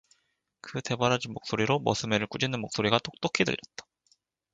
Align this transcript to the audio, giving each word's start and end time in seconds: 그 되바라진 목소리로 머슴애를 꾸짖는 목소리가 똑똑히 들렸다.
그 0.61 0.81
되바라진 0.81 1.31
목소리로 1.31 1.77
머슴애를 1.81 2.25
꾸짖는 2.25 2.59
목소리가 2.59 2.97
똑똑히 2.97 3.43
들렸다. 3.45 3.85